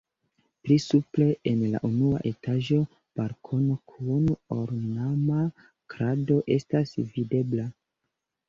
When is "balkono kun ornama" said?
3.21-5.45